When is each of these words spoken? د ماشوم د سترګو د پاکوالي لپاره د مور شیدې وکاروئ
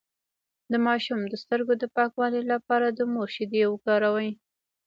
د 0.71 0.73
ماشوم 0.85 1.19
د 1.27 1.33
سترګو 1.43 1.73
د 1.79 1.83
پاکوالي 1.95 2.41
لپاره 2.53 2.87
د 2.91 2.99
مور 3.13 3.29
شیدې 3.35 3.63
وکاروئ 3.69 4.29